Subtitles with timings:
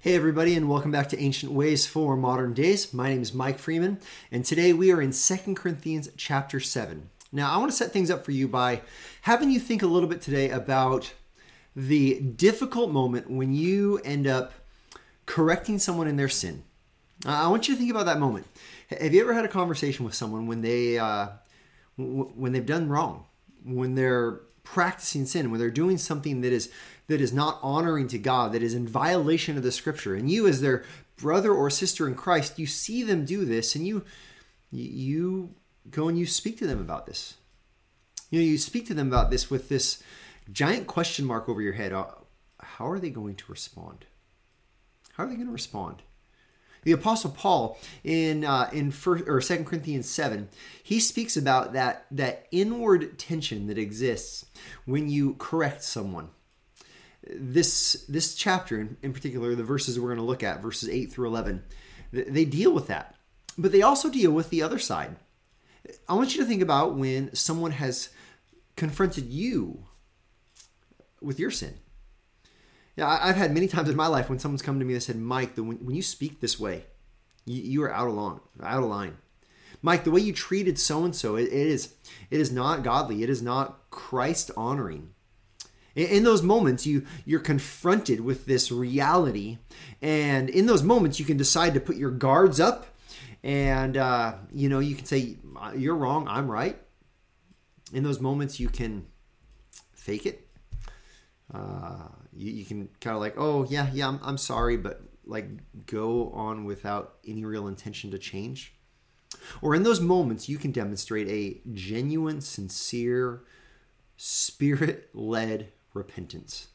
[0.00, 2.94] Hey, everybody, and welcome back to Ancient Ways for Modern Days.
[2.94, 3.98] My name is Mike Freeman,
[4.30, 7.10] and today we are in 2 Corinthians chapter 7.
[7.32, 8.82] Now, I want to set things up for you by
[9.22, 11.14] having you think a little bit today about
[11.74, 14.52] the difficult moment when you end up
[15.26, 16.62] correcting someone in their sin.
[17.26, 18.46] Uh, I want you to think about that moment.
[18.90, 21.30] Have you ever had a conversation with someone when they uh,
[21.96, 23.24] when they've done wrong,
[23.64, 24.42] when they're
[24.72, 26.70] practicing sin, when they're doing something that is
[27.06, 30.46] that is not honoring to God, that is in violation of the scripture, and you
[30.46, 30.84] as their
[31.16, 34.04] brother or sister in Christ, you see them do this, and you
[34.70, 35.54] you
[35.90, 37.34] go and you speak to them about this.
[38.30, 40.02] You know, you speak to them about this with this
[40.52, 41.94] giant question mark over your head.
[41.94, 42.06] Uh,
[42.60, 44.04] how are they going to respond?
[45.14, 46.02] How are they going to respond?
[46.84, 50.48] The Apostle Paul in uh, in first or Second Corinthians seven,
[50.82, 54.46] he speaks about that that inward tension that exists
[54.84, 56.30] when you correct someone.
[57.28, 61.12] This this chapter in, in particular, the verses we're going to look at, verses eight
[61.12, 61.62] through eleven,
[62.12, 63.16] they deal with that,
[63.58, 65.16] but they also deal with the other side.
[66.08, 68.10] I want you to think about when someone has
[68.76, 69.84] confronted you
[71.20, 71.74] with your sin
[72.98, 75.14] yeah, I've had many times in my life when someone's come to me and said,
[75.14, 76.82] Mike, the, when, when you speak this way,
[77.46, 78.40] you, you are out of line.
[78.60, 79.18] Out of line.
[79.82, 81.94] Mike, the way you treated so and so, it is
[82.28, 83.22] it is not godly.
[83.22, 85.10] It is not Christ honoring.
[85.94, 89.58] In, in those moments, you you're confronted with this reality,
[90.02, 92.86] and in those moments, you can decide to put your guards up,
[93.44, 95.36] and uh, you know you can say
[95.76, 96.76] you're wrong, I'm right.
[97.92, 99.06] In those moments, you can
[99.92, 100.48] fake it.
[101.54, 105.48] Uh, you, you can kind of like, oh yeah, yeah, I'm, I'm sorry, but like
[105.86, 108.74] go on without any real intention to change.
[109.60, 113.42] Or in those moments, you can demonstrate a genuine, sincere,
[114.16, 116.68] spirit led repentance.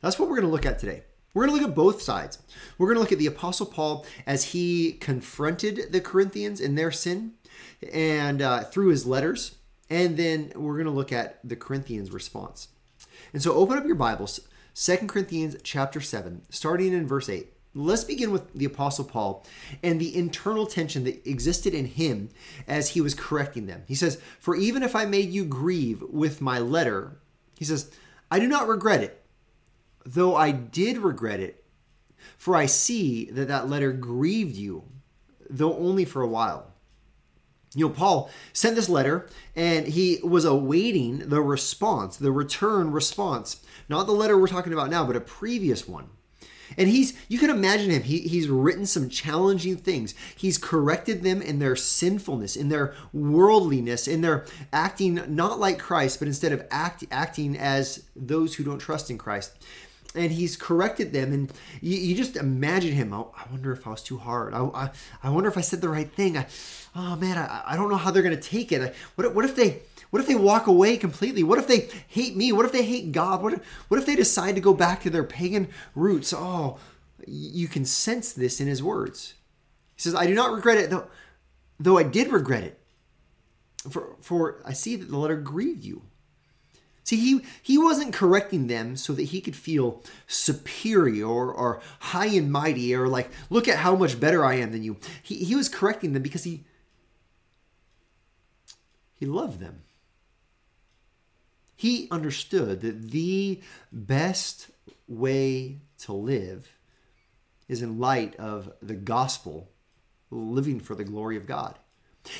[0.00, 1.02] That's what we're going to look at today.
[1.34, 2.38] We're going to look at both sides.
[2.78, 6.90] We're going to look at the Apostle Paul as he confronted the Corinthians in their
[6.90, 7.34] sin
[7.92, 9.56] and uh, through his letters.
[9.90, 12.68] And then we're going to look at the Corinthians' response.
[13.32, 14.40] And so open up your Bibles
[14.80, 17.52] 2 Corinthians chapter 7, starting in verse 8.
[17.74, 19.44] Let's begin with the Apostle Paul
[19.82, 22.28] and the internal tension that existed in him
[22.68, 23.82] as he was correcting them.
[23.88, 27.18] He says, For even if I made you grieve with my letter,
[27.58, 27.90] he says,
[28.30, 29.24] I do not regret it,
[30.06, 31.64] though I did regret it,
[32.36, 34.84] for I see that that letter grieved you,
[35.50, 36.72] though only for a while.
[37.78, 43.62] You know, Paul sent this letter and he was awaiting the response, the return response
[43.88, 46.10] not the letter we're talking about now, but a previous one.
[46.76, 50.14] And he's, you can imagine him, he, he's written some challenging things.
[50.36, 56.18] He's corrected them in their sinfulness, in their worldliness, in their acting not like Christ,
[56.18, 59.52] but instead of act, acting as those who don't trust in Christ.
[60.14, 61.52] And he's corrected them, and
[61.82, 63.12] you, you just imagine him.
[63.12, 64.54] Oh, I wonder if I was too hard.
[64.54, 64.90] I, I,
[65.22, 66.38] I wonder if I said the right thing.
[66.38, 66.46] I,
[66.96, 68.80] oh man, I, I don't know how they're going to take it.
[68.80, 71.42] I, what, what if they what if they walk away completely?
[71.42, 72.52] What if they hate me?
[72.52, 73.42] What if they hate God?
[73.42, 76.32] What what if they decide to go back to their pagan roots?
[76.34, 76.78] Oh,
[77.26, 79.34] you can sense this in his words.
[79.96, 81.08] He says, I do not regret it, though,
[81.78, 82.80] though I did regret it.
[83.90, 86.02] For, for I see that the letter grieved you.
[87.08, 92.52] See, he, he wasn't correcting them so that he could feel superior or, high and
[92.52, 94.96] mighty or like, look at how much better I am than you.
[95.22, 96.64] He, he was correcting them because he,
[99.14, 99.84] he loved them
[101.78, 103.60] he understood that the
[103.92, 104.66] best
[105.06, 106.68] way to live
[107.68, 109.70] is in light of the gospel,
[110.28, 111.78] living for the glory of God.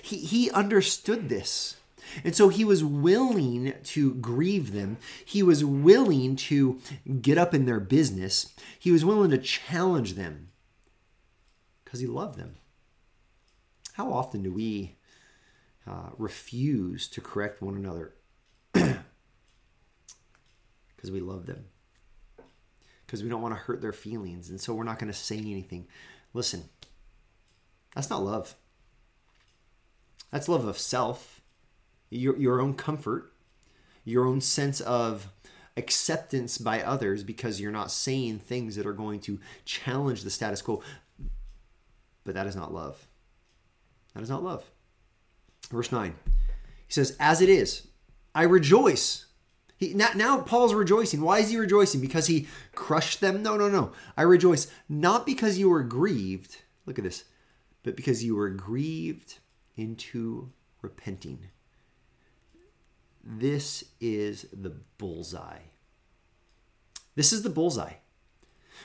[0.00, 1.76] He, he understood this.
[2.24, 4.98] And so he was willing to grieve them.
[5.24, 6.80] He was willing to
[7.20, 8.54] get up in their business.
[8.78, 10.48] He was willing to challenge them
[11.84, 12.56] because he loved them.
[13.94, 14.96] How often do we
[15.88, 18.12] uh, refuse to correct one another
[18.72, 18.98] because
[21.10, 21.66] we love them.
[23.06, 24.50] Because we don't want to hurt their feelings.
[24.50, 25.86] And so we're not going to say anything.
[26.34, 26.64] Listen,
[27.94, 28.56] that's not love.
[30.32, 31.35] That's love of self,
[32.10, 33.32] your, your own comfort,
[34.04, 35.28] your own sense of
[35.76, 40.62] acceptance by others because you're not saying things that are going to challenge the status
[40.62, 40.82] quo.
[42.24, 43.06] But that is not love.
[44.14, 44.64] That is not love.
[45.70, 46.14] Verse 9.
[46.24, 47.88] He says, As it is,
[48.34, 49.26] I rejoice
[49.78, 51.20] he, now, now Paul's rejoicing.
[51.20, 52.00] Why is he rejoicing?
[52.00, 53.42] Because he crushed them?
[53.42, 53.92] No, no, no.
[54.16, 56.56] I rejoice not because you were grieved.
[56.86, 57.24] Look at this.
[57.82, 59.38] But because you were grieved
[59.76, 60.50] into
[60.80, 61.50] repenting.
[63.28, 65.58] This is the bullseye.
[67.16, 67.94] This is the bullseye.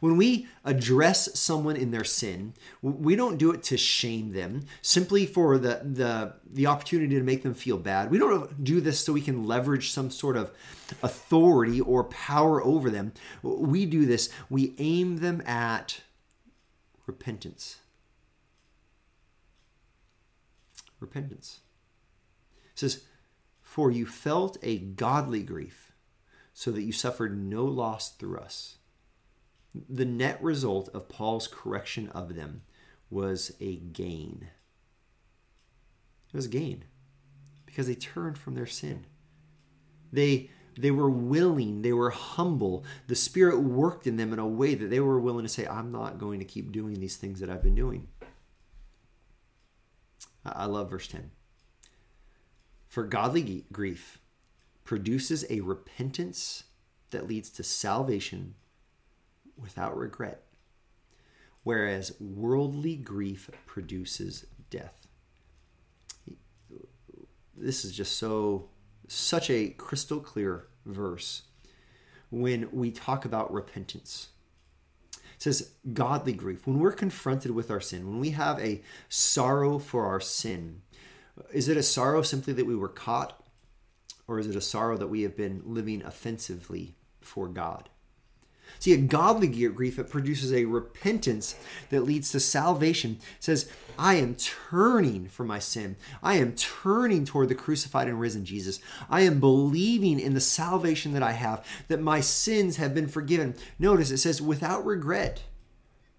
[0.00, 2.52] When we address someone in their sin,
[2.82, 7.42] we don't do it to shame them, simply for the, the, the opportunity to make
[7.42, 8.10] them feel bad.
[8.10, 10.50] We don't do this so we can leverage some sort of
[11.02, 13.12] authority or power over them.
[13.42, 16.02] We do this, we aim them at
[17.06, 17.78] repentance.
[21.00, 21.60] Repentance.
[22.72, 23.04] It says,
[23.76, 25.92] For you felt a godly grief,
[26.54, 28.78] so that you suffered no loss through us.
[29.74, 32.62] The net result of Paul's correction of them
[33.10, 34.48] was a gain.
[36.32, 36.84] It was a gain
[37.66, 39.04] because they turned from their sin.
[40.10, 42.82] They they were willing, they were humble.
[43.08, 45.92] The Spirit worked in them in a way that they were willing to say, I'm
[45.92, 48.08] not going to keep doing these things that I've been doing.
[50.46, 51.30] I love verse 10.
[52.96, 54.20] For godly grief
[54.82, 56.64] produces a repentance
[57.10, 58.54] that leads to salvation
[59.54, 60.44] without regret,
[61.62, 65.08] whereas worldly grief produces death.
[67.54, 68.70] This is just so,
[69.08, 71.42] such a crystal clear verse
[72.30, 74.28] when we talk about repentance.
[75.12, 76.66] It says godly grief.
[76.66, 80.80] When we're confronted with our sin, when we have a sorrow for our sin,
[81.52, 83.42] is it a sorrow simply that we were caught?
[84.28, 87.88] Or is it a sorrow that we have been living offensively for God?
[88.78, 91.54] See, a godly grief, it produces a repentance
[91.90, 93.18] that leads to salvation.
[93.36, 95.96] It says, I am turning from my sin.
[96.22, 98.80] I am turning toward the crucified and risen Jesus.
[99.08, 103.54] I am believing in the salvation that I have, that my sins have been forgiven.
[103.78, 105.42] Notice it says, without regret.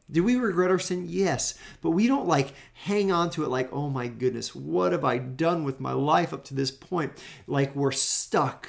[0.09, 1.06] Do we regret our sin?
[1.07, 1.56] Yes.
[1.81, 5.18] But we don't like hang on to it like, oh my goodness, what have I
[5.18, 7.12] done with my life up to this point?
[7.45, 8.68] Like we're stuck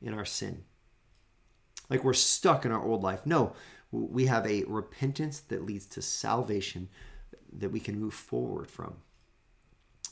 [0.00, 0.64] in our sin
[1.92, 3.26] like we're stuck in our old life.
[3.26, 3.52] No,
[3.90, 6.88] we have a repentance that leads to salvation
[7.52, 8.94] that we can move forward from.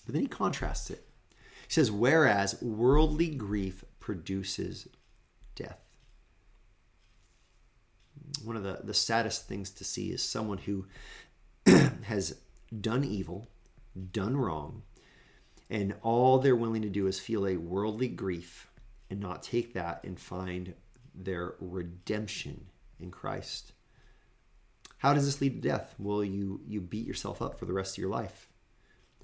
[0.04, 1.06] But then he contrasts it.
[1.66, 4.88] He says, whereas worldly grief produces
[5.54, 5.78] death.
[8.44, 10.86] One of the, the saddest things to see is someone who
[12.04, 12.36] has
[12.80, 13.48] done evil,
[14.12, 14.82] done wrong,
[15.68, 18.68] and all they're willing to do is feel a worldly grief
[19.08, 20.74] and not take that and find
[21.14, 22.66] their redemption
[22.98, 23.72] in Christ.
[24.98, 25.94] How does this lead to death?
[25.98, 28.48] Well, you you beat yourself up for the rest of your life.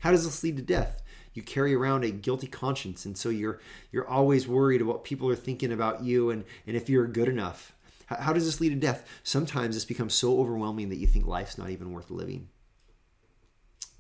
[0.01, 1.03] How does this lead to death?
[1.35, 3.61] You carry around a guilty conscience, and so you're
[3.93, 7.29] you're always worried about what people are thinking about you and, and if you're good
[7.29, 7.75] enough.
[8.07, 9.07] How, does this lead to death?
[9.23, 12.49] Sometimes this becomes so overwhelming that you think life's not even worth living.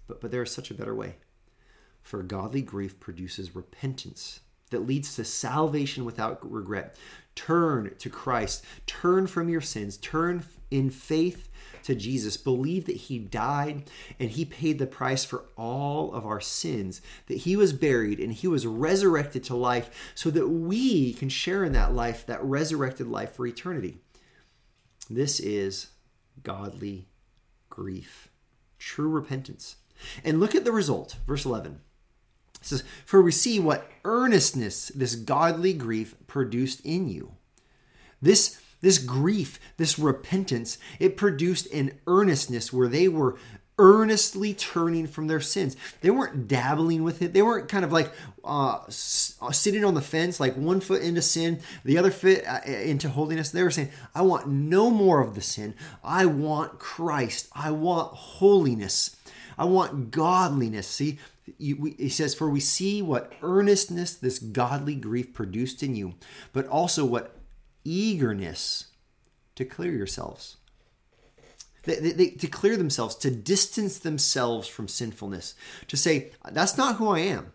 [0.07, 1.17] But but there is such a better way.
[2.03, 6.97] For godly grief produces repentance that leads to salvation without regret.
[7.37, 8.65] Turn to Christ.
[8.87, 9.97] Turn from your sins.
[9.99, 11.49] Turn in faith
[11.85, 12.37] to Jesus.
[12.37, 13.85] Believe that He died
[14.19, 18.33] and He paid the price for all of our sins, that He was buried and
[18.33, 23.07] He was resurrected to life so that we can share in that life, that resurrected
[23.07, 23.99] life for eternity.
[25.09, 25.89] This is
[26.43, 27.07] godly
[27.71, 28.29] grief,
[28.79, 29.77] true repentance.
[30.25, 31.81] And look at the result, verse 11.
[32.67, 37.33] It says, For we see what earnestness this godly grief produced in you.
[38.21, 43.37] This, this grief, this repentance, it produced an earnestness where they were
[43.79, 45.77] earnestly turning from their sins.
[46.01, 47.35] They weren't dabbling with it.
[47.35, 48.11] They weren't kind of like
[48.43, 48.79] uh,
[49.41, 53.11] uh sitting on the fence, like one foot into sin, the other foot uh, into
[53.11, 53.51] holiness.
[53.51, 55.75] They were saying, I want no more of the sin.
[56.03, 57.49] I want Christ.
[57.53, 59.17] I want holiness.
[59.59, 60.87] I want godliness.
[60.87, 61.19] See,
[61.59, 66.15] you, we, he says, For we see what earnestness this godly grief produced in you,
[66.53, 67.37] but also what
[67.85, 68.87] eagerness
[69.55, 70.57] to clear yourselves.
[71.85, 75.55] They, they, they, to clear themselves, to distance themselves from sinfulness,
[75.89, 77.53] to say, That's not who I am.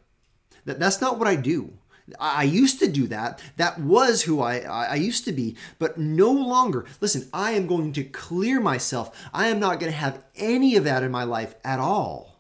[0.65, 1.73] That, that's not what I do.
[2.19, 3.41] I used to do that.
[3.57, 6.85] That was who I, I used to be, but no longer.
[6.99, 9.29] Listen, I am going to clear myself.
[9.33, 12.30] I am not going to have any of that in my life at all.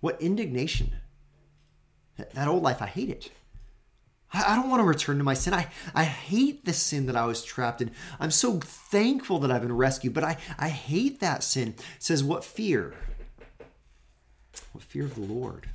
[0.00, 0.94] What indignation.
[2.16, 3.30] That old life, I hate it.
[4.32, 5.54] I don't want to return to my sin.
[5.54, 7.92] I, I hate the sin that I was trapped in.
[8.20, 11.68] I'm so thankful that I've been rescued, but I, I hate that sin.
[11.68, 12.94] It says, What fear?
[14.72, 15.70] What fear of the Lord?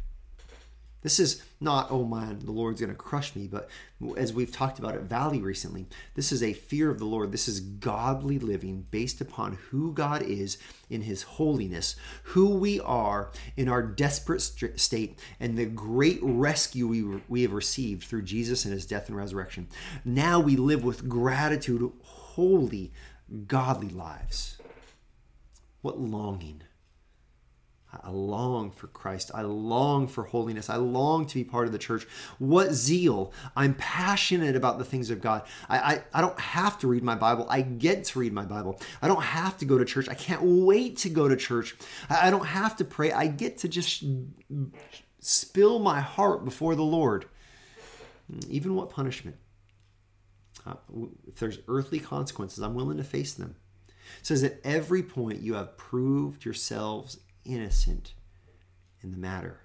[1.01, 3.69] This is not, oh man, the Lord's going to crush me, but
[4.17, 7.31] as we've talked about at Valley recently, this is a fear of the Lord.
[7.31, 10.57] This is godly living based upon who God is
[10.89, 17.21] in his holiness, who we are in our desperate state, and the great rescue we,
[17.29, 19.67] we have received through Jesus and his death and resurrection.
[20.03, 22.91] Now we live with gratitude, holy,
[23.47, 24.57] godly lives.
[25.81, 26.63] What longing
[28.01, 29.31] I long for Christ.
[29.33, 30.69] I long for holiness.
[30.69, 32.07] I long to be part of the church.
[32.39, 33.33] What zeal!
[33.55, 35.43] I'm passionate about the things of God.
[35.69, 37.45] I, I, I, don't have to read my Bible.
[37.49, 38.79] I get to read my Bible.
[39.01, 40.09] I don't have to go to church.
[40.09, 41.75] I can't wait to go to church.
[42.09, 43.11] I, I don't have to pray.
[43.11, 44.03] I get to just
[45.19, 47.25] spill my heart before the Lord.
[48.47, 49.37] Even what punishment?
[50.65, 50.75] Uh,
[51.27, 53.55] if there's earthly consequences, I'm willing to face them.
[54.19, 58.13] It says at every point you have proved yourselves innocent
[59.01, 59.59] in the matter.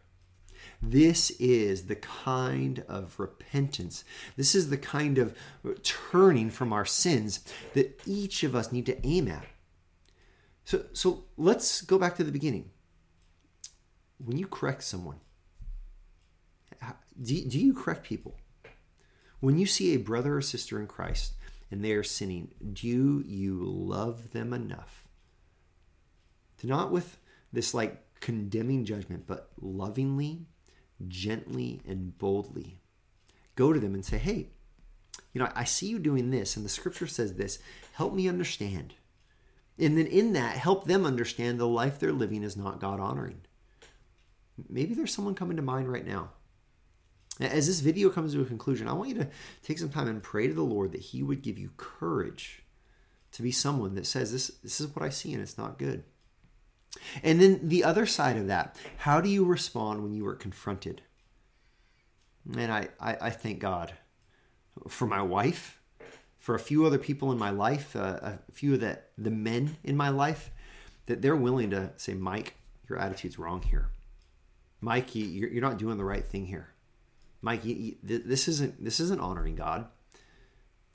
[0.82, 4.04] This is the kind of repentance.
[4.36, 5.36] This is the kind of
[5.82, 7.40] turning from our sins
[7.74, 9.46] that each of us need to aim at.
[10.64, 12.70] So, so let's go back to the beginning.
[14.24, 15.20] When you correct someone,
[17.20, 18.36] do, do you correct people?
[19.40, 21.34] When you see a brother or sister in Christ
[21.70, 25.04] and they are sinning, do you love them enough
[26.58, 27.18] to not with
[27.52, 30.46] this like condemning judgment, but lovingly,
[31.08, 32.80] gently, and boldly
[33.58, 34.46] go to them and say, hey,
[35.32, 37.58] you know, I see you doing this, and the scripture says this.
[37.92, 38.94] Help me understand.
[39.78, 43.40] And then in that, help them understand the life they're living is not God honoring.
[44.68, 46.30] Maybe there's someone coming to mind right now.
[47.40, 49.28] As this video comes to a conclusion, I want you to
[49.62, 52.62] take some time and pray to the Lord that He would give you courage
[53.32, 56.04] to be someone that says, This, this is what I see and it's not good.
[57.22, 61.02] And then the other side of that, how do you respond when you are confronted?
[62.56, 63.92] And I, I, I thank God
[64.88, 65.80] for my wife,
[66.38, 69.76] for a few other people in my life, uh, a few of the, the men
[69.84, 70.50] in my life,
[71.06, 72.54] that they're willing to say, Mike,
[72.88, 73.90] your attitude's wrong here.
[74.80, 76.68] Mike, you, you're not doing the right thing here.
[77.40, 79.86] Mike, you, this isn't this isn't honoring God.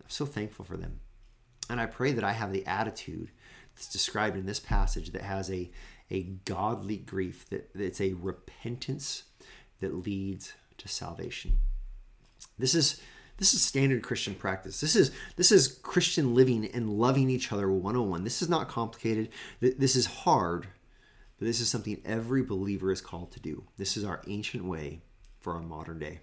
[0.01, 0.99] I'm so thankful for them,
[1.69, 3.31] and I pray that I have the attitude
[3.75, 5.69] that's described in this passage that has a,
[6.09, 9.23] a godly grief, that, it's a repentance
[9.79, 11.59] that leads to salvation.
[12.57, 13.01] This is
[13.37, 14.79] this is standard Christian practice.
[14.79, 18.23] This is this is Christian living and loving each other 101.
[18.23, 19.29] This is not complicated.
[19.59, 20.67] This is hard,
[21.39, 23.63] but this is something every believer is called to do.
[23.77, 25.01] This is our ancient way
[25.39, 26.21] for our modern day.